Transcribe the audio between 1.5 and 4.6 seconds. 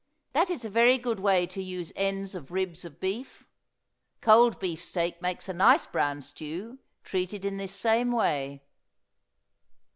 use ends of ribs of beef. Cold